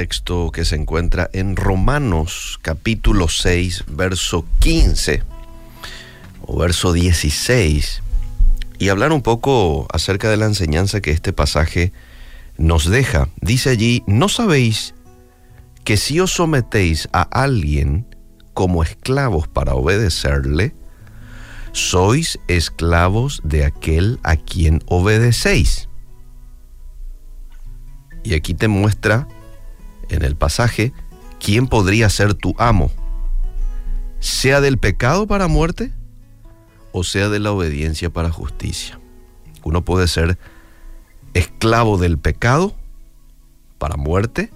texto 0.00 0.50
que 0.50 0.64
se 0.64 0.76
encuentra 0.76 1.28
en 1.34 1.56
Romanos 1.56 2.58
capítulo 2.62 3.28
6, 3.28 3.84
verso 3.88 4.46
15 4.60 5.22
o 6.40 6.58
verso 6.58 6.94
16 6.94 8.02
y 8.78 8.88
hablar 8.88 9.12
un 9.12 9.20
poco 9.20 9.86
acerca 9.92 10.30
de 10.30 10.38
la 10.38 10.46
enseñanza 10.46 11.02
que 11.02 11.10
este 11.10 11.34
pasaje 11.34 11.92
nos 12.56 12.88
deja. 12.88 13.28
Dice 13.42 13.68
allí, 13.68 14.02
¿no 14.06 14.30
sabéis 14.30 14.94
que 15.84 15.98
si 15.98 16.18
os 16.18 16.30
sometéis 16.30 17.06
a 17.12 17.20
alguien 17.20 18.06
como 18.54 18.82
esclavos 18.82 19.48
para 19.48 19.74
obedecerle, 19.74 20.74
sois 21.72 22.40
esclavos 22.48 23.42
de 23.44 23.66
aquel 23.66 24.18
a 24.22 24.36
quien 24.36 24.82
obedecéis? 24.86 25.90
Y 28.24 28.32
aquí 28.32 28.54
te 28.54 28.66
muestra 28.68 29.28
en 30.10 30.22
el 30.24 30.36
pasaje 30.36 30.92
quién 31.38 31.66
podría 31.66 32.08
ser 32.10 32.34
tu 32.34 32.54
amo, 32.58 32.90
sea 34.18 34.60
del 34.60 34.78
pecado 34.78 35.26
para 35.26 35.48
muerte 35.48 35.92
o 36.92 37.04
sea 37.04 37.28
de 37.28 37.38
la 37.38 37.52
obediencia 37.52 38.10
para 38.10 38.30
justicia. 38.30 39.00
Uno 39.62 39.84
puede 39.84 40.08
ser 40.08 40.38
esclavo 41.34 41.98
del 41.98 42.18
pecado 42.18 42.74
para 43.78 43.96
muerte 43.96 44.50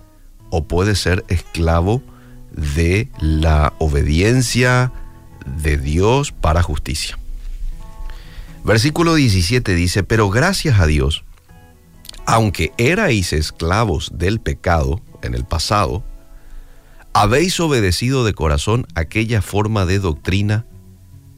o 0.51 0.65
puede 0.65 0.95
ser 0.95 1.25
esclavo 1.29 2.03
de 2.53 3.09
la 3.19 3.73
obediencia 3.79 4.93
de 5.63 5.77
Dios 5.77 6.33
para 6.33 6.63
justicia. 6.63 7.19
Versículo 8.65 9.15
17 9.15 9.75
dice, 9.75 10.05
pero 10.05 10.31
gracias 10.31 10.81
a 10.81 10.87
Dios, 10.87 11.24
aunque 12.27 12.73
erais 12.79 13.33
esclavos 13.33 14.13
del 14.15 14.41
pecado 14.41 15.01
en 15.23 15.35
el 15.35 15.45
pasado, 15.45 16.05
habéis 17.13 17.61
obedecido 17.61 18.25
de 18.25 18.35
corazón 18.35 18.87
aquella 18.95 19.41
forma 19.43 19.87
de 19.87 19.99
doctrina 19.99 20.67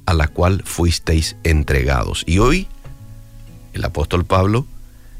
a 0.06 0.14
la 0.14 0.28
cual 0.28 0.62
fuisteis 0.64 1.36
entregados. 1.42 2.24
Y 2.26 2.38
hoy 2.38 2.68
el 3.72 3.84
apóstol 3.84 4.24
Pablo 4.24 4.66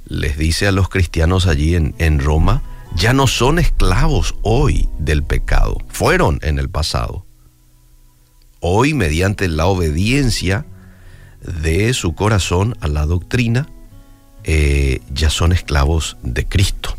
les 0.06 0.38
dice 0.38 0.66
a 0.66 0.72
los 0.72 0.88
cristianos 0.88 1.46
allí 1.46 1.74
en, 1.74 2.18
Roma, 2.20 2.62
ya 2.94 3.12
no 3.12 3.26
son 3.26 3.58
esclavos 3.58 4.36
hoy 4.42 4.88
del 4.98 5.22
pecado, 5.22 5.78
fueron 5.88 6.38
en 6.42 6.58
el 6.58 6.70
pasado. 6.70 7.26
Hoy, 8.60 8.94
mediante 8.94 9.48
la 9.48 9.66
obediencia 9.66 10.64
de 11.42 11.92
su 11.92 12.14
corazón 12.14 12.76
a 12.80 12.88
la 12.88 13.04
doctrina, 13.04 13.68
eh, 14.46 15.00
ya 15.12 15.28
son 15.28 15.52
esclavos 15.52 16.16
de 16.22 16.46
Cristo. 16.46 16.96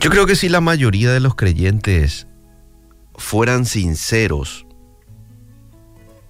Yo 0.00 0.10
creo 0.10 0.26
que 0.26 0.34
si 0.34 0.48
la 0.48 0.60
mayoría 0.60 1.12
de 1.12 1.20
los 1.20 1.34
creyentes 1.34 2.26
fueran 3.14 3.66
sinceros, 3.66 4.64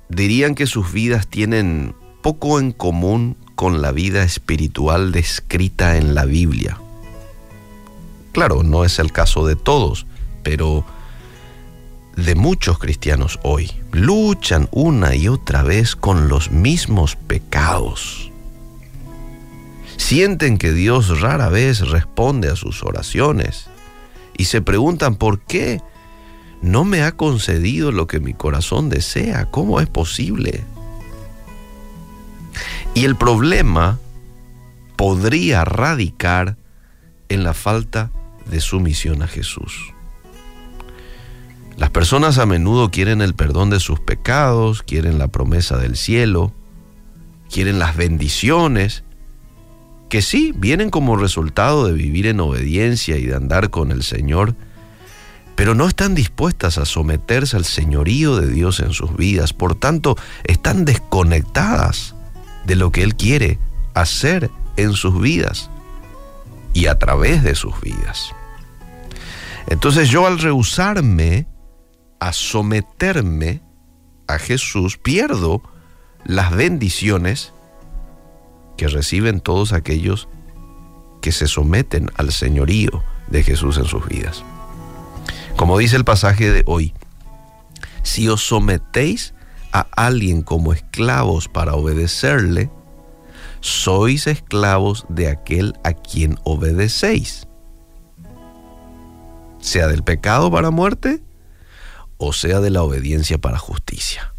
dirían 0.09 0.55
que 0.55 0.67
sus 0.67 0.93
vidas 0.93 1.29
tienen 1.29 1.95
poco 2.21 2.59
en 2.59 2.73
común 2.73 3.37
con 3.55 3.81
la 3.81 3.93
vida 3.93 4.25
espiritual 4.25 5.13
descrita 5.13 5.97
en 5.99 6.15
la 6.15 6.25
Biblia. 6.25 6.81
Claro, 8.33 8.63
no 8.63 8.85
es 8.85 8.99
el 8.99 9.13
caso 9.13 9.47
de 9.47 9.55
todos, 9.55 10.07
pero 10.43 10.85
de 12.25 12.35
muchos 12.35 12.81
cristianos 12.81 13.39
hoy 13.45 13.71
luchan 13.93 14.69
una 14.73 15.15
y 15.15 15.29
otra 15.29 15.63
vez 15.63 15.95
con 15.95 16.29
los 16.29 16.51
mismos 16.51 17.15
pecados. 17.15 18.33
Sienten 19.97 20.59
que 20.59 20.73
Dios 20.73 21.21
rara 21.21 21.49
vez 21.49 21.89
responde 21.89 22.49
a 22.49 22.57
sus 22.57 22.83
oraciones 22.83 23.67
y 24.37 24.47
se 24.47 24.61
preguntan 24.61 25.15
por 25.15 25.41
qué 25.41 25.81
no 26.61 26.85
me 26.85 27.03
ha 27.03 27.13
concedido 27.13 27.93
lo 27.93 28.09
que 28.09 28.19
mi 28.19 28.35
corazón 28.35 28.89
desea. 28.89 29.49
¿Cómo 29.53 29.81
es 29.81 29.89
posible? 29.89 30.65
Y 32.95 33.05
el 33.05 33.15
problema 33.15 34.01
podría 34.97 35.65
radicar 35.65 36.57
en 37.29 37.45
la 37.45 37.55
falta 37.55 38.11
de 38.51 38.61
sumisión 38.61 39.23
a 39.23 39.29
Jesús. 39.29 39.93
Las 41.79 41.91
personas 41.91 42.39
a 42.39 42.47
menudo 42.47 42.91
quieren 42.91 43.21
el 43.23 43.35
perdón 43.35 43.71
de 43.71 43.79
sus 43.79 44.01
pecados, 44.01 44.83
quieren 44.83 45.17
la 45.17 45.29
promesa 45.29 45.79
del 45.79 45.97
cielo, 45.97 46.53
quieren 47.49 47.79
las 47.79 47.97
bendiciones, 47.97 49.05
que 50.09 50.21
sí 50.21 50.53
vienen 50.57 50.91
como 50.91 51.17
resultado 51.17 51.87
de 51.87 51.93
vivir 51.93 52.27
en 52.27 52.41
obediencia 52.41 53.17
y 53.17 53.27
de 53.27 53.37
andar 53.37 53.71
con 53.71 53.93
el 53.93 54.03
Señor, 54.03 54.57
pero 55.55 55.77
no 55.77 55.87
están 55.87 56.17
dispuestas 56.17 56.79
a 56.79 56.85
someterse 56.85 57.57
al 57.57 57.65
señorío 57.65 58.37
de 58.37 58.49
Dios 58.49 58.81
en 58.81 58.93
sus 58.93 59.17
vidas, 59.17 59.53
por 59.53 59.77
tanto 59.77 60.17
están 60.45 60.85
desconectadas 60.85 62.17
de 62.67 62.75
lo 62.75 62.91
que 62.91 63.05
Él 63.05 63.15
quiere 63.15 63.61
hacer 63.95 64.51
en 64.77 64.95
sus 64.95 65.21
vidas 65.21 65.71
y 66.75 66.87
a 66.87 66.99
través 66.99 67.45
de 67.45 67.55
sus 67.55 67.81
vidas. 67.81 68.33
Entonces 69.69 70.09
yo 70.09 70.27
al 70.27 70.41
rehusarme 70.41 71.47
a 72.21 72.33
someterme 72.33 73.63
a 74.27 74.39
Jesús, 74.39 74.99
pierdo 74.99 75.63
las 76.25 76.55
bendiciones 76.55 77.53
que 78.77 78.89
reciben 78.89 79.41
todos 79.41 79.73
aquellos 79.73 80.29
que 81.21 81.33
se 81.33 81.47
someten 81.47 82.11
al 82.17 82.33
señorío 82.33 83.03
de 83.29 83.43
Jesús 83.43 83.79
en 83.79 83.85
sus 83.85 84.07
vidas. 84.07 84.45
Como 85.57 85.79
dice 85.79 85.97
el 85.97 86.05
pasaje 86.05 86.51
de 86.51 86.63
hoy, 86.67 86.95
si 88.03 88.29
os 88.29 88.43
sometéis 88.43 89.35
a 89.73 89.87
alguien 89.97 90.43
como 90.43 90.73
esclavos 90.73 91.49
para 91.49 91.75
obedecerle, 91.75 92.71
sois 93.61 94.27
esclavos 94.27 95.05
de 95.09 95.29
aquel 95.29 95.75
a 95.83 95.93
quien 95.93 96.39
obedecéis, 96.45 97.49
sea 99.59 99.89
del 99.89 100.05
pecado 100.05 100.51
para 100.51 100.71
muerte 100.71 101.23
o 102.19 102.33
sea 102.33 102.61
de 102.61 102.71
la 102.71 102.83
obediencia 102.83 103.39
para 103.39 103.59
justicia. 103.59 104.35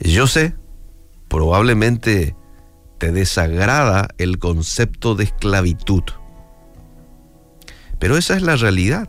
Yo 0.00 0.26
sé, 0.26 0.54
probablemente 1.28 2.34
te 2.98 3.12
desagrada 3.12 4.08
el 4.18 4.38
concepto 4.38 5.14
de 5.14 5.24
esclavitud 5.24 6.02
pero 8.02 8.16
esa 8.16 8.34
es 8.34 8.42
la 8.42 8.56
realidad 8.56 9.08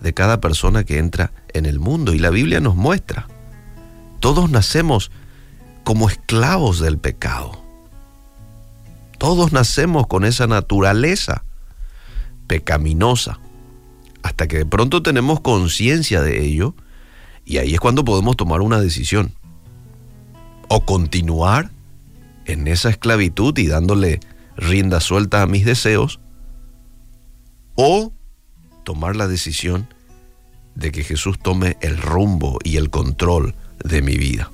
de 0.00 0.14
cada 0.14 0.40
persona 0.40 0.84
que 0.84 0.98
entra 0.98 1.32
en 1.54 1.66
el 1.66 1.80
mundo 1.80 2.14
y 2.14 2.20
la 2.20 2.30
Biblia 2.30 2.60
nos 2.60 2.76
muestra. 2.76 3.26
Todos 4.20 4.48
nacemos 4.48 5.10
como 5.82 6.08
esclavos 6.08 6.78
del 6.78 6.98
pecado. 6.98 7.60
Todos 9.18 9.50
nacemos 9.50 10.06
con 10.06 10.24
esa 10.24 10.46
naturaleza 10.46 11.42
pecaminosa 12.46 13.40
hasta 14.28 14.46
que 14.46 14.58
de 14.58 14.66
pronto 14.66 15.02
tenemos 15.02 15.40
conciencia 15.40 16.20
de 16.20 16.44
ello 16.44 16.74
y 17.46 17.56
ahí 17.56 17.72
es 17.72 17.80
cuando 17.80 18.04
podemos 18.04 18.36
tomar 18.36 18.60
una 18.60 18.78
decisión. 18.78 19.32
O 20.68 20.84
continuar 20.84 21.70
en 22.44 22.68
esa 22.68 22.90
esclavitud 22.90 23.56
y 23.56 23.66
dándole 23.66 24.20
rienda 24.54 25.00
suelta 25.00 25.40
a 25.40 25.46
mis 25.46 25.64
deseos, 25.64 26.20
o 27.74 28.12
tomar 28.84 29.16
la 29.16 29.28
decisión 29.28 29.88
de 30.74 30.92
que 30.92 31.04
Jesús 31.04 31.38
tome 31.38 31.78
el 31.80 31.96
rumbo 31.96 32.58
y 32.64 32.76
el 32.76 32.90
control 32.90 33.54
de 33.82 34.02
mi 34.02 34.16
vida. 34.16 34.50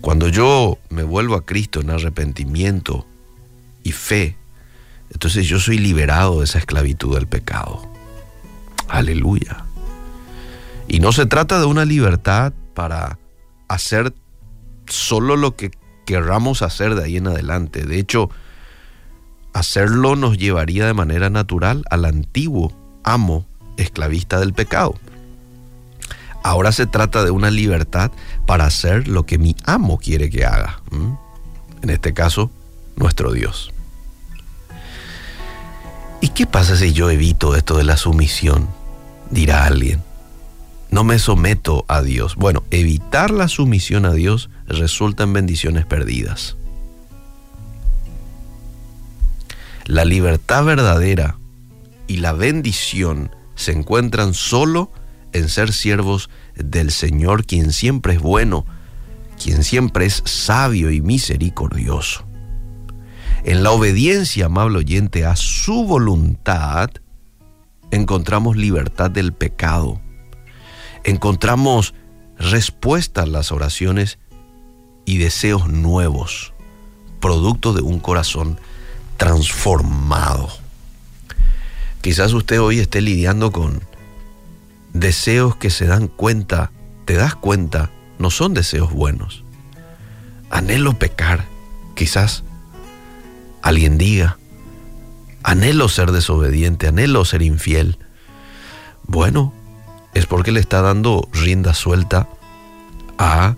Cuando 0.00 0.28
yo 0.28 0.78
me 0.90 1.02
vuelvo 1.02 1.34
a 1.34 1.44
Cristo 1.44 1.80
en 1.80 1.90
arrepentimiento 1.90 3.04
y 3.82 3.90
fe, 3.90 4.36
entonces 5.10 5.46
yo 5.46 5.58
soy 5.58 5.78
liberado 5.78 6.38
de 6.38 6.44
esa 6.44 6.58
esclavitud 6.58 7.14
del 7.14 7.26
pecado. 7.26 7.82
Aleluya. 8.88 9.64
Y 10.88 11.00
no 11.00 11.12
se 11.12 11.26
trata 11.26 11.60
de 11.60 11.66
una 11.66 11.84
libertad 11.84 12.52
para 12.74 13.18
hacer 13.68 14.14
solo 14.86 15.36
lo 15.36 15.54
que 15.56 15.70
querramos 16.06 16.62
hacer 16.62 16.94
de 16.94 17.04
ahí 17.04 17.16
en 17.16 17.28
adelante. 17.28 17.84
De 17.84 17.98
hecho, 17.98 18.30
hacerlo 19.52 20.16
nos 20.16 20.38
llevaría 20.38 20.86
de 20.86 20.94
manera 20.94 21.30
natural 21.30 21.84
al 21.90 22.04
antiguo 22.04 22.72
amo 23.04 23.46
esclavista 23.76 24.40
del 24.40 24.52
pecado. 24.52 24.94
Ahora 26.42 26.72
se 26.72 26.86
trata 26.86 27.22
de 27.22 27.30
una 27.30 27.50
libertad 27.50 28.10
para 28.46 28.64
hacer 28.64 29.06
lo 29.06 29.26
que 29.26 29.38
mi 29.38 29.54
amo 29.66 29.98
quiere 29.98 30.30
que 30.30 30.44
haga. 30.44 30.80
En 31.82 31.90
este 31.90 32.14
caso, 32.14 32.50
nuestro 32.96 33.32
Dios. 33.32 33.72
¿Y 36.20 36.28
qué 36.28 36.46
pasa 36.46 36.76
si 36.76 36.92
yo 36.92 37.10
evito 37.10 37.56
esto 37.56 37.76
de 37.76 37.84
la 37.84 37.96
sumisión? 37.96 38.68
Dirá 39.30 39.64
alguien. 39.64 40.02
No 40.90 41.04
me 41.04 41.18
someto 41.18 41.84
a 41.88 42.02
Dios. 42.02 42.36
Bueno, 42.36 42.64
evitar 42.70 43.30
la 43.30 43.48
sumisión 43.48 44.04
a 44.04 44.12
Dios 44.12 44.50
resulta 44.66 45.22
en 45.22 45.32
bendiciones 45.32 45.86
perdidas. 45.86 46.56
La 49.86 50.04
libertad 50.04 50.64
verdadera 50.64 51.38
y 52.06 52.18
la 52.18 52.32
bendición 52.32 53.30
se 53.54 53.72
encuentran 53.72 54.34
solo 54.34 54.92
en 55.32 55.48
ser 55.48 55.72
siervos 55.72 56.28
del 56.54 56.90
Señor, 56.90 57.46
quien 57.46 57.72
siempre 57.72 58.14
es 58.14 58.20
bueno, 58.20 58.66
quien 59.42 59.64
siempre 59.64 60.06
es 60.06 60.22
sabio 60.26 60.90
y 60.90 61.00
misericordioso. 61.00 62.29
En 63.44 63.62
la 63.62 63.70
obediencia, 63.70 64.46
amable 64.46 64.78
oyente, 64.78 65.24
a 65.24 65.34
su 65.36 65.84
voluntad, 65.84 66.90
encontramos 67.90 68.56
libertad 68.56 69.10
del 69.10 69.32
pecado. 69.32 70.00
Encontramos 71.04 71.94
respuestas 72.38 73.24
a 73.24 73.28
las 73.28 73.52
oraciones 73.52 74.18
y 75.06 75.18
deseos 75.18 75.68
nuevos, 75.68 76.52
producto 77.20 77.72
de 77.72 77.82
un 77.82 77.98
corazón 77.98 78.58
transformado. 79.16 80.48
Quizás 82.02 82.32
usted 82.32 82.60
hoy 82.60 82.78
esté 82.78 83.00
lidiando 83.00 83.52
con 83.52 83.82
deseos 84.92 85.56
que 85.56 85.70
se 85.70 85.86
dan 85.86 86.08
cuenta, 86.08 86.72
te 87.06 87.14
das 87.14 87.34
cuenta, 87.34 87.90
no 88.18 88.30
son 88.30 88.54
deseos 88.54 88.92
buenos. 88.92 89.44
Anhelo 90.50 90.98
pecar, 90.98 91.46
quizás 91.94 92.44
alguien 93.62 93.98
diga, 93.98 94.38
anhelo 95.42 95.88
ser 95.88 96.12
desobediente, 96.12 96.88
anhelo 96.88 97.24
ser 97.24 97.42
infiel. 97.42 97.98
Bueno, 99.06 99.52
es 100.14 100.26
porque 100.26 100.52
le 100.52 100.60
está 100.60 100.82
dando 100.82 101.28
rienda 101.32 101.74
suelta 101.74 102.28
a 103.18 103.56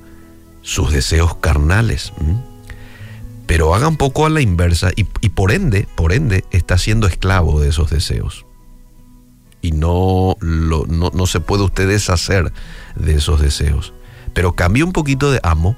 sus 0.63 0.93
deseos 0.93 1.37
carnales. 1.37 2.13
Pero 3.47 3.75
haga 3.75 3.89
un 3.89 3.97
poco 3.97 4.27
a 4.27 4.31
la 4.31 4.41
inversa 4.41 4.91
y, 4.95 5.05
por 5.05 5.53
ende, 5.53 5.87
por 5.95 6.13
ende, 6.13 6.45
está 6.51 6.79
siendo 6.79 7.07
esclavo 7.07 7.61
de 7.61 7.69
esos 7.69 7.91
deseos. 7.91 8.47
Y 9.61 9.73
no, 9.73 10.37
no, 10.41 10.85
no 10.87 11.27
se 11.27 11.41
puede 11.41 11.63
usted 11.63 11.89
deshacer 11.89 12.53
de 12.97 13.15
esos 13.15 13.41
deseos. 13.41 13.93
Pero 14.33 14.55
cambie 14.55 14.83
un 14.83 14.93
poquito 14.93 15.31
de 15.31 15.41
amo, 15.43 15.77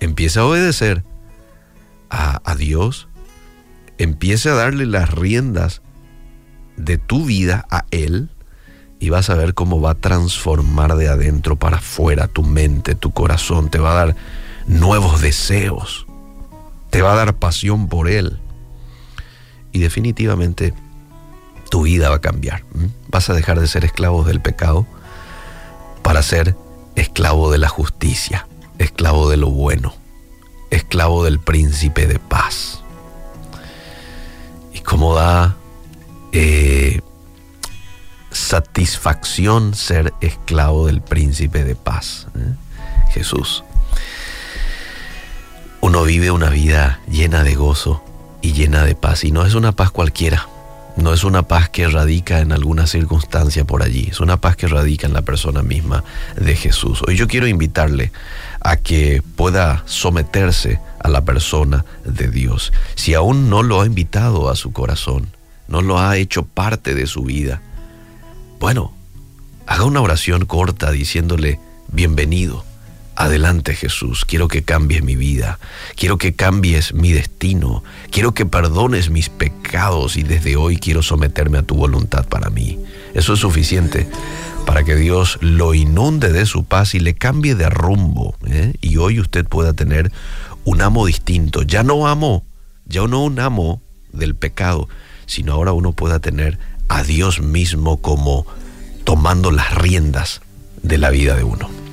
empiece 0.00 0.38
a 0.38 0.46
obedecer 0.46 1.04
a, 2.10 2.54
Dios, 2.56 3.08
empiece 3.98 4.48
a 4.48 4.54
darle 4.54 4.86
las 4.86 5.10
riendas 5.10 5.82
de 6.76 6.98
tu 6.98 7.24
vida 7.24 7.66
a 7.70 7.84
Él 7.90 8.30
y 8.98 9.10
vas 9.10 9.30
a 9.30 9.34
ver 9.34 9.54
cómo 9.54 9.80
va 9.80 9.90
a 9.90 9.94
transformar 9.94 10.96
de 10.96 11.08
adentro 11.08 11.56
para 11.56 11.78
afuera 11.78 12.28
tu 12.28 12.42
mente, 12.42 12.94
tu 12.94 13.12
corazón, 13.12 13.70
te 13.70 13.78
va 13.78 13.92
a 13.92 14.06
dar 14.06 14.16
nuevos 14.66 15.20
deseos, 15.20 16.06
te 16.90 17.02
va 17.02 17.12
a 17.12 17.16
dar 17.16 17.34
pasión 17.34 17.88
por 17.88 18.08
Él. 18.08 18.40
Y 19.72 19.78
definitivamente 19.78 20.72
tu 21.70 21.82
vida 21.82 22.08
va 22.08 22.16
a 22.16 22.20
cambiar. 22.20 22.64
Vas 23.08 23.28
a 23.28 23.34
dejar 23.34 23.60
de 23.60 23.66
ser 23.66 23.84
esclavo 23.84 24.24
del 24.24 24.40
pecado 24.40 24.86
para 26.02 26.22
ser 26.22 26.56
esclavo 26.94 27.50
de 27.50 27.58
la 27.58 27.68
justicia, 27.68 28.46
esclavo 28.78 29.28
de 29.28 29.36
lo 29.36 29.50
bueno, 29.50 29.94
esclavo 30.70 31.24
del 31.24 31.40
príncipe 31.40 32.06
de 32.06 32.18
paz. 32.18 32.82
Y 34.72 34.80
cómo 34.80 35.14
da 35.14 35.56
eh, 36.32 37.00
satisfacción 38.30 39.74
ser 39.74 40.12
esclavo 40.20 40.86
del 40.86 41.00
príncipe 41.00 41.64
de 41.64 41.74
paz, 41.74 42.26
¿eh? 42.36 42.54
Jesús. 43.10 43.64
Uno 45.80 46.02
vive 46.02 46.30
una 46.30 46.50
vida 46.50 47.00
llena 47.08 47.42
de 47.42 47.54
gozo 47.54 48.02
y 48.42 48.52
llena 48.52 48.84
de 48.84 48.94
paz, 48.94 49.24
y 49.24 49.32
no 49.32 49.44
es 49.46 49.54
una 49.54 49.72
paz 49.72 49.90
cualquiera, 49.90 50.48
no 50.96 51.12
es 51.12 51.24
una 51.24 51.42
paz 51.42 51.68
que 51.68 51.86
radica 51.88 52.40
en 52.40 52.52
alguna 52.52 52.86
circunstancia 52.86 53.64
por 53.64 53.82
allí, 53.82 54.08
es 54.10 54.20
una 54.20 54.38
paz 54.38 54.56
que 54.56 54.66
radica 54.66 55.06
en 55.06 55.12
la 55.12 55.22
persona 55.22 55.62
misma 55.62 56.04
de 56.36 56.56
Jesús. 56.56 57.02
Hoy 57.06 57.16
yo 57.16 57.28
quiero 57.28 57.46
invitarle 57.46 58.12
a 58.60 58.76
que 58.76 59.22
pueda 59.36 59.82
someterse 59.86 60.80
a 60.98 61.08
la 61.08 61.24
persona 61.24 61.84
de 62.04 62.28
Dios. 62.28 62.72
Si 62.94 63.14
aún 63.14 63.50
no 63.50 63.62
lo 63.62 63.80
ha 63.80 63.86
invitado 63.86 64.48
a 64.48 64.56
su 64.56 64.72
corazón, 64.72 65.28
no 65.68 65.82
lo 65.82 65.98
ha 65.98 66.16
hecho 66.16 66.44
parte 66.44 66.94
de 66.94 67.06
su 67.06 67.22
vida, 67.22 67.60
bueno, 68.58 68.92
haga 69.66 69.84
una 69.84 70.00
oración 70.00 70.46
corta 70.46 70.90
diciéndole, 70.90 71.60
bienvenido, 71.88 72.64
adelante 73.16 73.74
Jesús, 73.74 74.24
quiero 74.24 74.46
que 74.48 74.62
cambies 74.62 75.02
mi 75.02 75.16
vida, 75.16 75.58
quiero 75.96 76.18
que 76.18 76.34
cambies 76.34 76.92
mi 76.92 77.12
destino, 77.12 77.82
quiero 78.10 78.34
que 78.34 78.46
perdones 78.46 79.10
mis 79.10 79.28
pecados 79.30 80.16
y 80.16 80.22
desde 80.22 80.56
hoy 80.56 80.76
quiero 80.76 81.02
someterme 81.02 81.58
a 81.58 81.62
tu 81.62 81.74
voluntad 81.74 82.26
para 82.26 82.50
mí. 82.50 82.78
Eso 83.14 83.32
es 83.32 83.40
suficiente 83.40 84.06
para 84.66 84.84
que 84.84 84.94
Dios 84.96 85.38
lo 85.40 85.74
inunde 85.74 86.32
de 86.32 86.44
su 86.44 86.64
paz 86.64 86.94
y 86.94 87.00
le 87.00 87.14
cambie 87.14 87.54
de 87.54 87.70
rumbo. 87.70 88.36
¿eh? 88.46 88.74
Y 88.82 88.98
hoy 88.98 89.18
usted 89.18 89.46
pueda 89.46 89.72
tener 89.72 90.12
un 90.64 90.82
amo 90.82 91.06
distinto. 91.06 91.62
Ya 91.62 91.82
no 91.82 92.06
amo, 92.06 92.44
ya 92.84 93.06
no 93.06 93.24
un 93.24 93.40
amo 93.40 93.80
del 94.12 94.34
pecado, 94.34 94.88
sino 95.24 95.52
ahora 95.52 95.72
uno 95.72 95.92
pueda 95.92 96.18
tener 96.18 96.58
a 96.88 97.02
Dios 97.02 97.40
mismo 97.40 97.96
como 97.98 98.46
tomando 99.04 99.50
las 99.50 99.74
riendas 99.74 100.42
de 100.82 100.98
la 100.98 101.10
vida 101.10 101.36
de 101.36 101.44
uno. 101.44 101.85